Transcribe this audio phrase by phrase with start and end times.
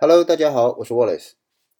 [0.00, 1.32] Hello，大家好，我是 Wallace。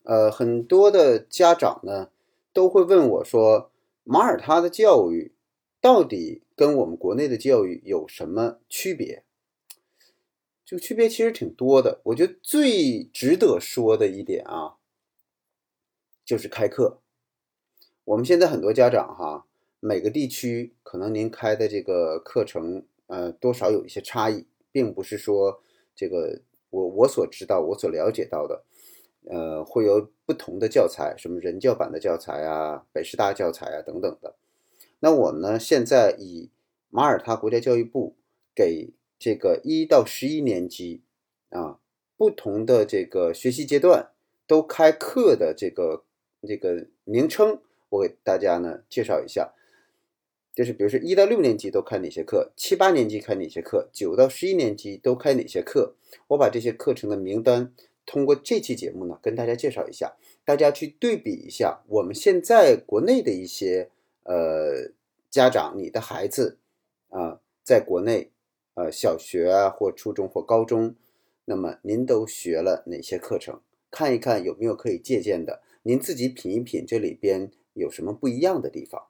[0.03, 2.11] 呃，很多的家长呢
[2.53, 3.71] 都会问我说，
[4.03, 5.31] 马耳他的教育
[5.81, 9.23] 到底跟我们国内的教育有什么区别？
[10.65, 12.01] 这个区别其实挺多的。
[12.07, 14.79] 我觉得最值得说的一点啊，
[16.25, 16.99] 就是开课。
[18.03, 19.47] 我们现在很多家长哈，
[19.79, 25.63] 每个地区可能您开的这个课程，呃，多少有一些差异，并不是说
[25.95, 26.41] 这个。
[26.71, 28.65] 我我所知道，我所了解到的，
[29.25, 34.35] 呃，会有不同的教材，什么人教版的教材啊，北师大教材啊等等的。
[35.01, 36.51] 那我们呢，现在以
[36.91, 38.17] 马耳他国家教育部
[38.55, 41.03] 给这个一到十一年级
[41.51, 41.79] 啊，
[42.17, 44.11] 不同的这个学习阶段
[44.47, 46.05] 都开课的这个
[46.47, 49.55] 这个名称，我给大家呢介绍一下。
[50.59, 55.95] 就是比如说一到六年级都开哪些课，七八年级开哪些课，九到十一年级都开哪些课。
[56.27, 57.73] 我把这些课程的名单
[58.05, 63.89] 通过这期节目呢跟大家介绍一下，大家去对比一下我们现在国内的一些
[64.25, 64.91] 呃
[65.31, 66.59] 家长，你的孩子
[67.11, 68.33] 啊在国内
[68.75, 70.97] 呃小学啊或初中或高中，
[71.45, 73.61] 那么您都学了哪些课程？
[73.93, 79.05] 看一看有没有可以借鉴的，您自己品一品这里边有什么不一样的地方。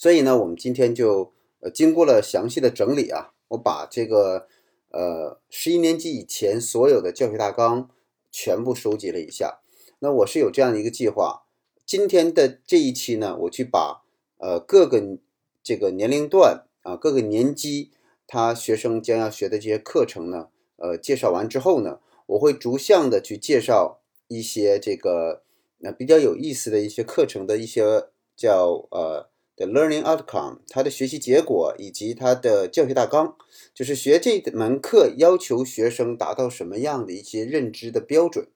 [0.00, 4.48] 所以呢，我们今天就呃经过了详细的整理啊，我把这个
[4.88, 7.90] 呃十一年级以前所有的教学大纲
[8.32, 9.60] 全部收集了一下。
[9.98, 11.42] 那我是有这样的一个计划，
[11.84, 14.02] 今天的这一期呢，我去把
[14.38, 15.18] 呃各个
[15.62, 17.90] 这个年龄段啊各个年级
[18.26, 25.42] 他学生将要学的这些课程呢，呃介绍完之后呢，我会逐项的去介绍一些这个
[25.80, 29.28] 那比较有意思的一些课程的一些叫呃。
[29.60, 33.36] 的 learning outcome，它的学习结果以及它的教学大纲，
[33.74, 38.48] 就是学这门课要求学生达到什么样的一些认知的标准。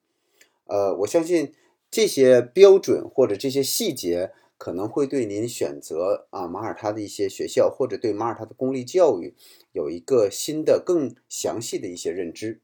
[0.65, 1.53] 呃，我相信
[1.91, 9.35] 这些标准或者这些细节可能会对您选择啊马耳他的一些学校或者对马耳他的公立教育
[9.73, 12.61] 有一个新的更详细的一些认知。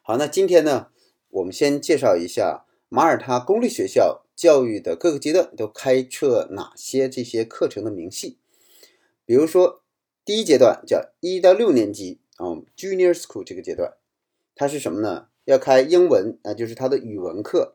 [0.00, 0.86] 好，那今天呢，
[1.28, 4.24] 我们先介绍一下马耳他公立学校。
[4.40, 8.38] 教育的各个阶段都开设哪些这些课程的明细？
[9.26, 9.82] 比如说，
[10.24, 13.92] 第一阶段叫一到六年级啊，Junior School 这个阶段，
[14.54, 15.26] 它是什么呢？
[15.44, 17.74] 要开英文那，就是它的语文课，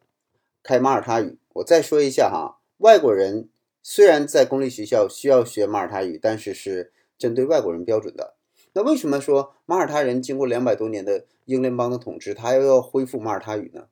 [0.63, 1.37] 开马耳他语。
[1.53, 3.47] 我再说一下哈，外国人
[3.83, 8.33] 虽然在公立学校需要学马耳他语，但是是针对外国人标准的。
[8.73, 13.85] 那为什么说马耳他人经过两百多年的英联邦的统治，他又要恢复马耳他语呢？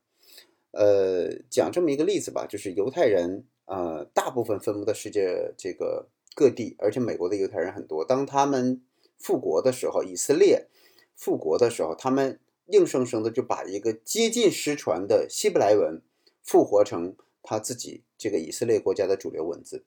[0.73, 8.03] 呃，讲这么一个例子吧，就是犹太人，呃，大部分分布在世界这个各地，而且美国的犹太人很多。
[8.03, 8.81] 当他们
[9.19, 10.67] 复国的时候，以色列
[11.15, 16.01] 复国的时候，他们硬生生的就把一个接近失传的希伯来文
[16.41, 19.85] 复活成他自己这个以色列国家的主流文字，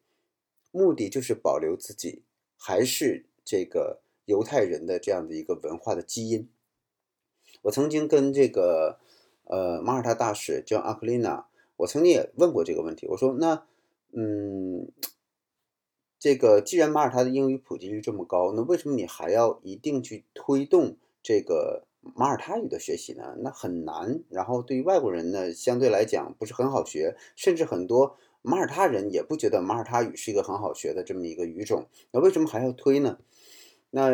[0.71, 2.23] 目的就是保留自己
[2.57, 6.49] 还是这个犹太人的这样的一个文化的基因。
[7.63, 9.01] 我曾经跟这个。
[9.47, 11.47] 呃，马耳他大使叫阿克丽娜，
[11.77, 13.07] 我曾经也问过这个问题。
[13.07, 13.65] 我说，那，
[14.13, 14.91] 嗯，
[16.19, 21.87] 这个既然马耳他的英语普及率这么高，那为什么你还要一定去推动这个
[22.17, 23.37] 马耳他语的学习呢？
[23.39, 24.21] 那很难。
[24.31, 31.87] 然后对于外国人呢，相对来讲不是很好学，甚至很多马耳他人也不觉得马耳他语是一个很好学的这么一个语种。
[32.11, 33.19] 那为什么还要推呢？
[33.91, 34.11] 那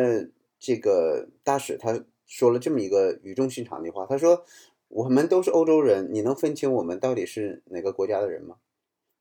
[0.59, 4.45] 这个大使他说了这么一个语重心长的话，他说。
[4.95, 8.57] 我们都是欧洲人，你能分清我们到底是哪个国家的人吗？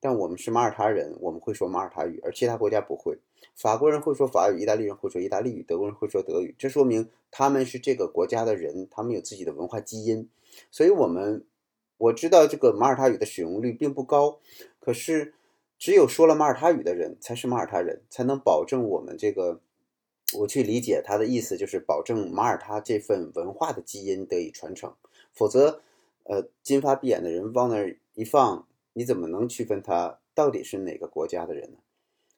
[0.00, 3.16] 但我们是马耳他人，我们会说马耳他语，而其他国家不会。
[3.56, 10.28] 法国人会说法语，意大利人会说意大利语，德国人会说德语，这说明他们是这个国家的人，他们有自己的文化基因。
[10.70, 11.46] 所以，我们
[11.96, 14.40] 我知道这个马耳他语的使用率并不高，
[14.78, 15.32] 可是
[15.78, 19.60] 只有说了马耳他语的人才是马耳他人，才能保证我们这个。
[20.34, 24.94] 我去理解他的意思，就是保证马耳他这份文化的基因得以传承。
[25.32, 25.80] 否则，
[26.24, 31.78] 呃，金发碧眼的人往那儿一放，你怎么能区分他到底是哪个国家的人呢？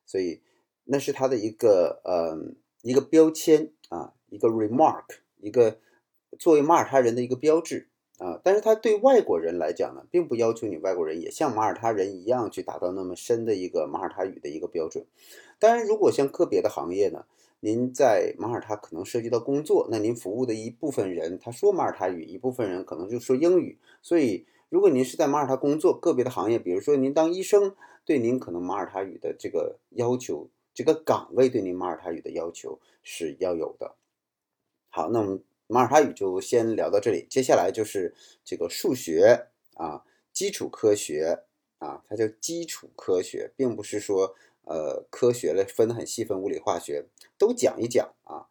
[0.06, 0.40] 所以，
[0.84, 2.38] 那是他的一个呃
[2.82, 5.04] 一个标签啊，一个 remark，
[5.40, 5.78] 一个
[6.38, 7.88] 作为马耳他人的一个标志
[8.18, 8.40] 啊。
[8.44, 15.04] 但是他对外国人来讲呢，并不要求你外国人也像马耳他人一样去达到那么深的一个马耳他语的一个标准。
[15.58, 17.24] 当然，如果像个别的行业呢？
[17.64, 23.78] 您在马耳他可能涉及到工作，那您服务的一部分人他说马耳他语，一部分人可能就说英语。
[24.02, 27.74] 所以，如果您是在马耳他工作，个别的行业，比如说您当医生，
[28.04, 33.94] 对您可能马耳他语的这个要求，这个岗位对您马耳他语的要求是要有的。
[34.90, 38.12] 好，那我们马耳他语就先聊到这里，接下来就是
[38.44, 41.44] 这个数学啊，基础科学
[41.78, 44.34] 啊，它叫基础科学，并不是说
[44.66, 47.06] 呃科学了分得很细分，物理化学
[47.38, 48.46] 都讲一讲啊。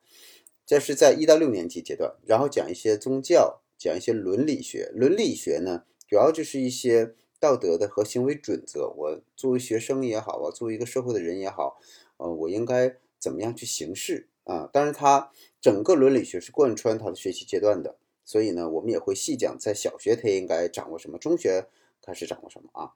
[0.66, 4.90] 这是在一到六年级阶段，然后讲一些宗教，讲一些伦理学。
[4.94, 8.88] 伦理学呢，主要就是一些道德的和行为准则。
[8.96, 11.80] 我作为学生也好，我作为一个社会的人也好，
[12.16, 14.70] 呃，我应该怎么样去行事啊？
[14.72, 21.68] 当然，它整个伦理学是贯穿他的学习阶段的，所以呢，我们也会细讲，在小学他应该掌握什么，中学
[22.02, 22.94] 开始掌握什么啊？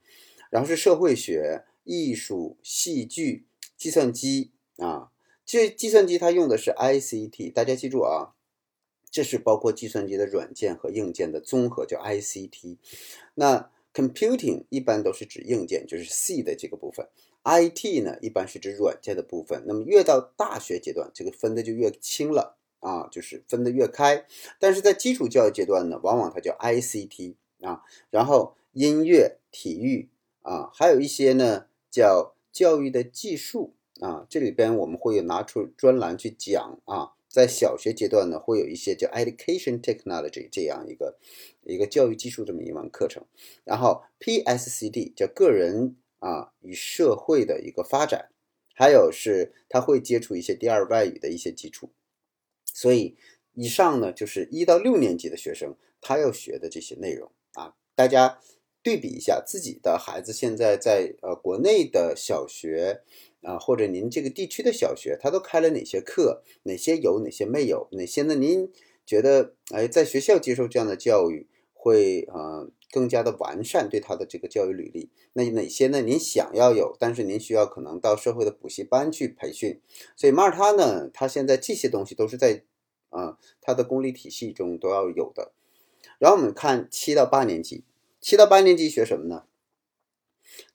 [0.49, 5.09] 然后是社会学、艺术、戏剧、计算机啊。
[5.45, 8.35] 这计算机它用的是 ICT，大家记住啊，
[9.09, 12.77] 这是包括计算机的软件和硬件的综合，叫 ICT。
[13.35, 17.07] 那 computing 一般都是指硬件，就是 C 的这个部分
[17.43, 19.63] ；IT 呢，一般是指软件的部分。
[19.65, 24.25] 那么越到大学阶段，这个分的就越清了啊，就是分的越开。
[24.59, 30.09] 但是在基础教育阶段呢，往往它叫 ICT 啊，然后音乐、体育
[30.41, 31.67] 啊，还有一些呢
[31.97, 33.73] 叫教育的技术。
[33.99, 41.17] 啊，这里边我们会有拿出专栏去讲啊，在小学阶段呢，会有一些叫 education technology 这样一个
[41.63, 43.25] 一个教育技术这么一门课程，
[43.63, 48.29] 然后 PSCD 叫个人啊与社会的一个发展，
[48.75, 51.89] 还有是他会接触一些第二外语的一些基础，
[52.71, 53.17] 所以
[53.55, 58.39] 以上呢就是一到六年级的学生他要学的这些内容啊，大家
[58.87, 63.01] 对比一下自己的孩子现在在呃国内的小学。
[63.41, 66.41] 啊，或者您这个地区的小学，他都开了哪些课？
[66.63, 67.87] 哪些有，哪些没有？
[67.91, 68.35] 哪些呢？
[68.35, 68.69] 您
[69.05, 75.11] 觉得，哎，在学校接受这样的教育会呃更加的完善对他的这个教育履历？
[75.33, 76.01] 那哪些呢？
[76.01, 79.79] 您想要有，但是您需要可能到社会的补习班去培训。
[80.17, 82.63] 所以马耳他呢，它现在这些东西都是在
[83.09, 85.53] 啊它的公立体系中都要有的。
[86.19, 87.85] 然后我们看七到八年级，
[88.27, 89.45] 七到八年级学什么呢？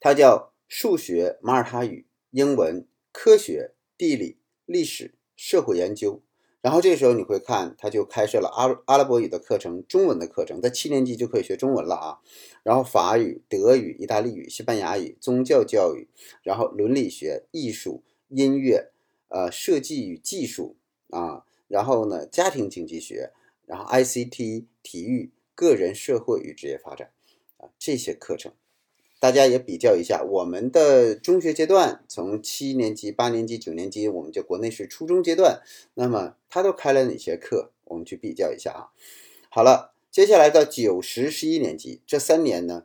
[0.00, 2.06] 它叫数学、马耳他语。
[2.30, 6.22] 英文、科学、地理、历史、社会研究，
[6.62, 12.20] 然后这时候你会看，他就开设了阿阿拉伯语的课程、中文的课程，在七年级就可以学中文了啊。
[12.62, 16.08] 然后法语、德语、意大利语、西班牙语、宗教教育，
[16.42, 18.92] 然后伦理学、艺术、音乐、
[19.28, 20.76] 呃设计与技术
[21.10, 23.34] 啊，然后呢家庭经济学，
[23.66, 27.10] 然后 ICT、体育、个人社会与职业发展
[27.62, 28.52] 啊这些课程。
[29.18, 35.62] 大家也比较一下我们的中学阶段，从七年级、八年级、九年级，我们就国内是初中阶段，
[35.94, 37.70] 那么他都开了哪些课？
[37.84, 38.82] 我们去比较一下啊。
[39.48, 42.84] 好了，接下来到九十、十一年级这三年呢，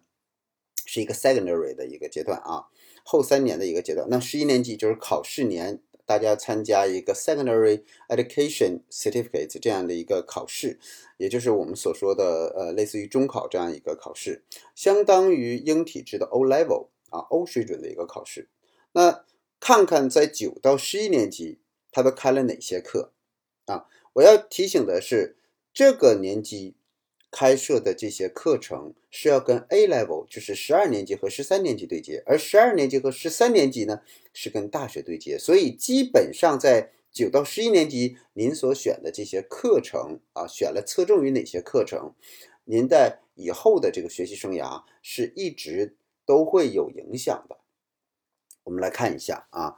[0.85, 2.68] 是一个 secondary 的一个阶段啊，
[3.03, 4.07] 后三年的一个阶段。
[4.09, 5.81] 那十一年级就是考试年。
[6.07, 10.80] 大家参加一个 secondary education certificate 这样的一个考试，
[11.18, 14.44] 也就是我们所说的呃类似于中考这样一个考试，
[14.74, 18.50] 相当于英体制的 O level 啊 O 水准的一个考试。
[18.94, 19.25] 那
[19.59, 21.59] 看看在九到十一年级，
[21.92, 23.12] 他都开了哪些课
[23.65, 23.86] 啊？
[24.13, 25.36] 我要提醒的是，
[25.74, 26.75] 这个年级。
[27.29, 34.01] 开设的这些课程是要跟 A level，就是十二年级和十三年级对接，而十二年级和十三年级呢
[34.33, 42.13] 是跟大学对接，所以基本上在九到十一年级，您所选的这些课程啊，选了侧重于哪些课程，
[42.63, 47.57] 您在以后的这个学习生涯是一直都会有影响的。
[48.63, 49.77] 我们来看一下啊，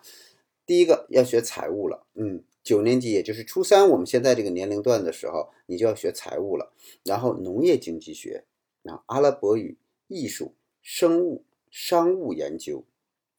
[0.65, 2.43] 第一个要学财务了，嗯。
[2.69, 6.71] 九年级，也就是初三，我们现在这个年龄段的时候，你就要学财务了。
[7.03, 8.45] 然后农业经济学，
[8.83, 9.75] 啊，阿拉伯语、
[10.07, 12.85] 艺术、生物、商务研究，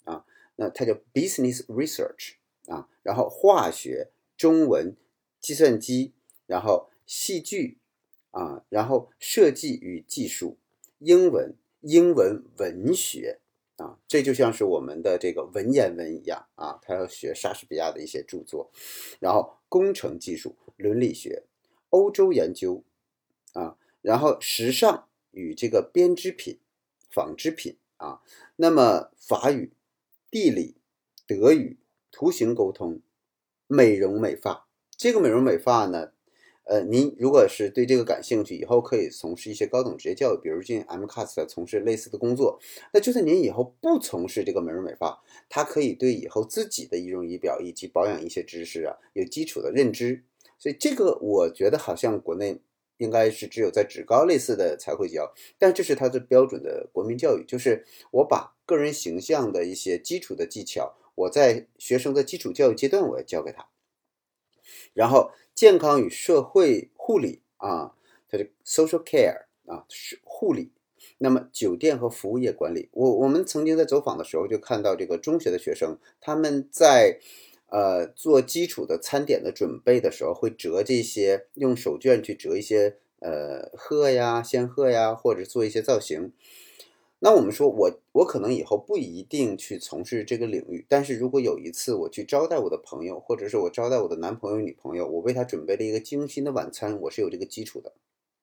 [0.03, 0.25] 啊，
[0.57, 2.33] 那它叫 business research，
[2.67, 4.97] 啊，然后化学、中文、
[5.39, 6.13] 计算机，
[6.49, 7.79] 然后戏剧，
[8.33, 10.59] 啊，然后设计与技术，
[10.99, 13.39] 英文、英文文学。
[13.81, 18.71] 啊，这就像是我们的这个文言文一样啊，他要学莎士比亚的一些著作，
[19.21, 21.45] 然后工程技术、伦理学、
[21.89, 22.85] 欧洲研究，
[23.55, 26.59] 啊，然后时尚与这个编织品、
[27.11, 28.21] 纺织品啊，
[28.57, 29.73] 那么法语、
[30.31, 30.77] 地理、
[31.27, 31.79] 德语、
[32.13, 33.01] 图形沟通、
[33.67, 36.13] 美容美发，这个美容美发呢？
[36.71, 42.61] 呃，您如果是对这个感兴趣，以后可以从事一些高等职业教育，比如进 MCAS 从事类似的工作。
[42.93, 50.23] 那就算您以后不从事这个美容美发，他可以对以后自己的仪容仪表以及保养一些知识啊有基础的认知。
[50.61, 52.61] 所以这个我觉得好像国内
[52.99, 63.67] 应该是只有在职高类似的才会教，但这是它的标准的国民教育，就是我把个人形象的一些基础的技巧，我在学生的基础教育阶段我要教给他，
[64.95, 65.33] 然后。
[65.61, 67.93] 健康与社会护理啊，
[68.31, 70.73] 它是 social care 啊，是护理。
[71.19, 77.21] 那么酒店和服务业管理，我我们曾经在走访的时候就看到这个中学的学生，他们在
[77.67, 86.33] 呃做基础的餐点的准备的时候，会折这些用手绢去折一些呃鹤呀、仙鹤呀，或者做一些造型。
[87.23, 97.93] 那我们说，我我可能以后不一定去从事这个领域，但是如果有一次我去招待我的朋友，或者是我招待我的男朋友、女朋友，我为他准备了一个精心的晚餐，我是有这个基础的。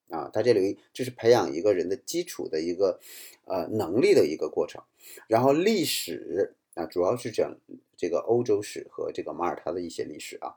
[0.09, 2.99] 啊，它这里这是培养一个人的基础的一个
[3.45, 4.83] 呃能力的一个过程。
[5.27, 7.57] 然后历史啊，主要是讲
[7.97, 10.55] 这个欧洲史和这个马耳他的一些历史啊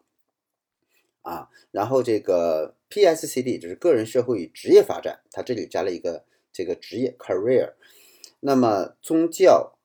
[1.23, 1.49] 啊。
[1.71, 7.73] 然后这个 PSCD 就是个人社会与职业发展，它这里加了一个这个职业 career。
[8.41, 9.79] 那么宗教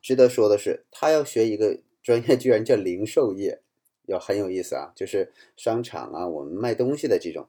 [0.00, 3.60] 值得说的是，他要学一个专业，居然叫零售业，
[4.06, 7.48] 要很有意思啊，就是商场啊，我们卖东西的这种。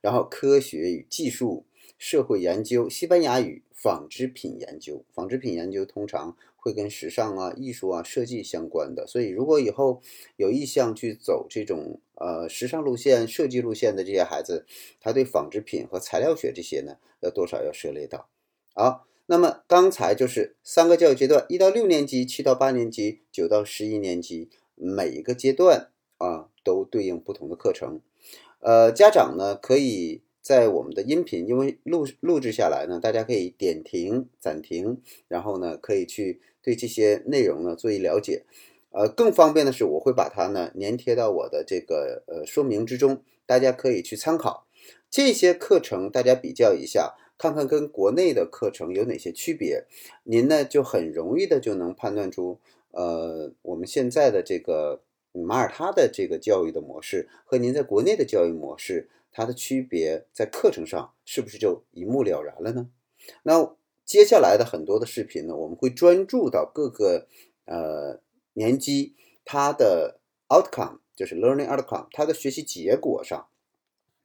[0.00, 1.66] 然后科学与技术、
[1.98, 5.04] 社会研究、西班牙语、纺织品研究。
[5.12, 9.06] 纺织品研究通常会跟时尚啊、艺术啊、设计相关的。
[9.06, 10.00] 所以，如果以后
[10.36, 14.64] 有意向去走这种呃时尚路线、设计路线的这些孩子，
[15.00, 18.28] 他对纺织品和材料学这些呢，要多少要涉猎到。
[18.74, 25.88] 好，那么刚才就是三个教育阶段：一到六年级、七到八年级、九到十一年级，每一个阶段
[26.18, 28.00] 啊都对应不同的课程。
[28.60, 38.44] 呃，家长呢可以在我们的音频，因为录录制下来呢，大家可以点停、暂停，然后呢可以去对这些内容呢做一了解。
[38.90, 44.66] 呃，更方便的是，我会把它呢粘贴到我的这个呃说明之中，大家可以去参考
[45.10, 49.84] 这些课程，大家比较一下，看看跟国内的课程有哪些区别，
[50.24, 52.58] 您呢就很容易的就能判断出，
[52.90, 55.02] 呃，我们现在的这个。
[55.36, 62.88] 马耳他的这个教育的模式和您在国内的教育模式，它的区别在课程上是不是就一目了然了呢？
[63.42, 63.74] 那
[64.04, 67.26] 接下来的很多的视频呢，我们会专注到各个
[67.64, 68.20] 呃
[68.52, 73.48] 年级它的 outcome，就是 learning outcome，它的学习结果上。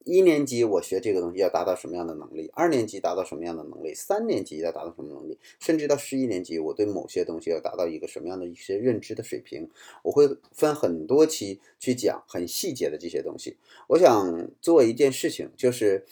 [0.04, 2.50] 一年级我学这个东西要达到什么样的能力？
[2.54, 3.92] 二年级达到什么样的能力？
[3.92, 5.38] 三年级要达到什么能力？
[5.58, 9.68] 甚至到十一年级，我对某些东西要达到一个什么样的一些认知的水平？
[10.02, 13.56] 我会分很多期去讲很细节的这些东西。
[13.88, 16.06] 我想做一件事情，就是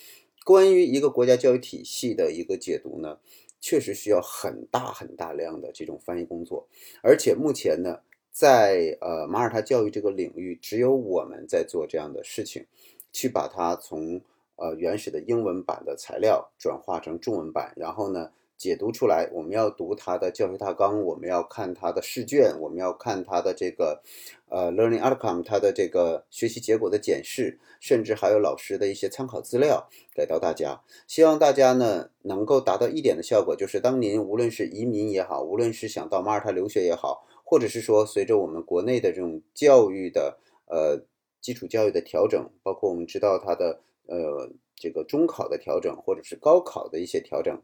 [0.45, 3.17] 关于一个国家教育体系的一个解读呢，
[3.59, 6.67] 确实需要很大很大量的这种翻译工作，
[7.01, 12.67] 而且目前呢，在呃马耳他教育这个领域，只有我们在做这样的事情。
[13.11, 14.21] 去把它从
[14.55, 19.29] 呃原始的英文版的材料转化成中文版，然后呢解读出来。
[19.31, 24.01] 我们要读它的教学大纲，我们要看它的试卷，我们要看它的这个
[24.49, 30.81] 呃 learning outcome，它的这个学习结果的检视，甚至还有老师的一些参考资料给到大家。
[31.07, 41.05] 希望大家呢能够达到一点的效果，就是当您无论是移民也好，无论是想到马耳他留学也好，或者是说随着我们国内的这种教育的呃。
[41.41, 47.61] 基础教育的调整，包括我们知道它的呃这个中考的调整，或者是高考的一些调整，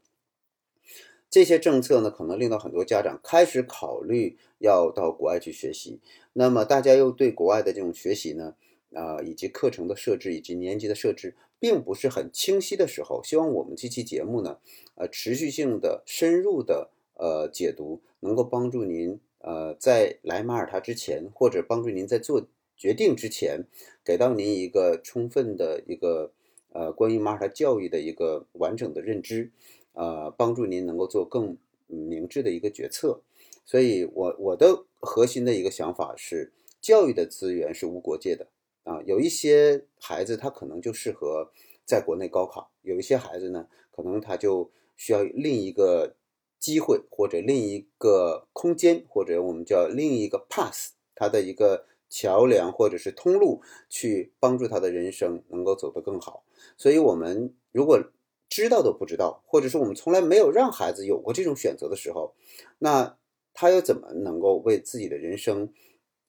[1.30, 6.00] 这些政策呢，可能令到很多家长开始考虑要到国外去学习。
[6.34, 8.56] 那么大家又对国外的这种学习呢，
[8.94, 14.60] 啊以及课程的设置以及年级的设置，并不是很清晰的时候，希望我们这期节目呢，
[14.96, 22.48] 呃持续性的深入的呃解读，能够帮助您呃在来马耳他之前，或者帮助您在做。
[22.78, 23.66] 决定之前，
[24.04, 26.34] 给到您一个充分的一个
[26.74, 29.52] 呃关于马耳他教育的一个完整的认知，
[29.94, 33.22] 呃，帮助您能够做更明智的一个决策。
[33.64, 36.52] 所以，我我的核心的一个想法是，
[36.82, 38.48] 教育的资源是无国界的
[38.84, 39.02] 啊。
[39.06, 41.50] 有一些孩子他可能就适合
[41.86, 46.16] 在国内高考，有一些孩子呢，可能他就需要另一个
[46.60, 51.86] 机会，或者另一个空间，或者我们叫另一个 pass 他的一个。
[52.16, 56.46] 桥梁或者是通路，去帮助他的人生能够走得更好。
[56.78, 58.02] 所以，我们如果
[58.48, 62.34] 知道都不知道，或者是我们从来没有让孩子有过这种选择的时候，
[62.80, 63.18] 那
[63.54, 65.74] 他又怎么能够为自己的人生，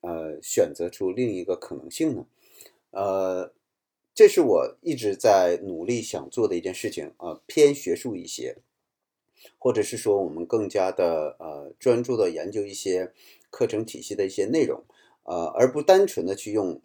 [0.01, 2.27] 呃，选择出另一个可能性呢？
[2.91, 3.55] 呃，
[4.13, 8.57] 这是我一直在努力想做的一件事情啊，偏学术一些，
[9.57, 13.13] 或者是说我们更加的呃专注的研究一些
[13.51, 14.83] 课程体系的一些内容。
[15.27, 16.81] 呃，而不单纯的去用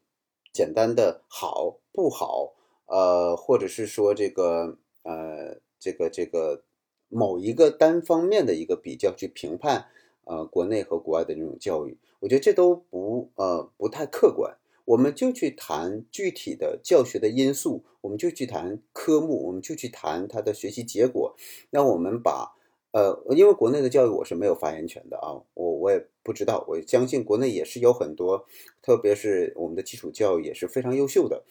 [0.51, 2.53] 简单的好不好，
[2.87, 6.63] 呃，或者是说这个呃，这个这个
[7.07, 9.85] 某一个单方面的一个比较去评判
[10.25, 14.57] 呃国内和国外的这种教育，我觉得这都不呃不太客观。
[14.85, 21.35] 我们就去谈具体的教学的因素，我们就去谈科目，我们就去谈他的学习结果。
[21.69, 22.55] 那我们把
[22.91, 28.45] 呃，因为国内的教育我是没有发言权的啊，我我也不知道，我相信国内也是有很多，
[28.81, 31.43] 特别是我们的基础教育也是非常优秀的。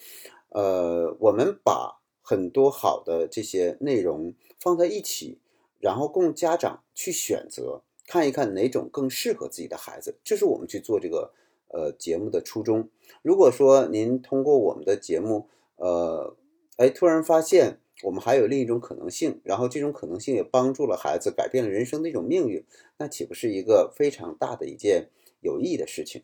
[0.51, 5.39] 呃，我们把很多好的这些内容放在一起，
[5.79, 11.33] 然后供家长去选择，看一看哪种更适合自己的孩子，这是我们去做这个
[11.69, 12.91] 呃节目的初衷。
[13.23, 16.37] 如果说您通过我们的节目，呃，
[16.77, 22.65] 哎，突然发现我们还有另一种可能性，然后这种可能性也帮助了孩子改变了人生的一种命运，
[22.99, 25.09] 那岂不是一个非常大的一件
[25.41, 26.23] 有意义的事情？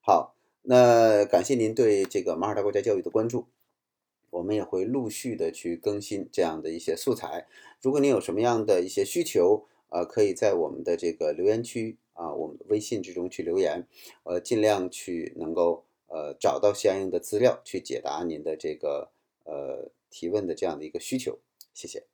[0.00, 0.34] 好。
[0.64, 3.46] 那感谢您对这个马尔代国家教育的关注，
[4.30, 7.48] 我们也会陆续的去更新这样的一些素材。
[7.80, 13.84] 如果您有什么样的一些需求，呃，可以在我们的这个留言区啊，我们的微信之中去留言，
[14.22, 19.10] 呃，尽量去能够呃找到相应的资料去解答您的这个
[19.42, 21.40] 呃提问的这样的一个需求。
[21.74, 22.11] 谢谢。